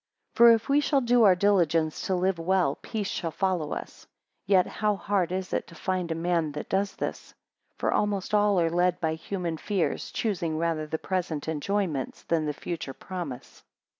7 0.35 0.37
For, 0.37 0.51
if 0.51 0.67
we 0.67 0.79
shall 0.79 1.01
do 1.01 1.21
our 1.25 1.35
diligence 1.35 2.07
to 2.07 2.15
live 2.15 2.39
well, 2.39 2.73
peace 2.81 3.05
shall 3.07 3.29
follow 3.29 3.71
us. 3.71 4.05
And 4.47 4.51
yet 4.53 4.65
how 4.65 4.95
hard 4.95 5.31
is 5.31 5.53
it 5.53 5.67
to 5.67 5.75
find 5.75 6.11
a 6.11 6.15
man 6.15 6.53
that 6.53 6.69
does 6.69 6.95
this? 6.95 7.35
For 7.77 7.93
almost 7.93 8.33
all 8.33 8.59
are 8.59 8.71
led 8.71 8.99
by 8.99 9.13
human 9.13 9.57
fears, 9.57 10.09
choosing 10.09 10.57
rather 10.57 10.87
the 10.87 10.97
present 10.97 11.47
enjoyments, 11.47 12.23
than 12.23 12.47
the 12.47 12.51
future 12.53 12.93
promise. 12.95 13.61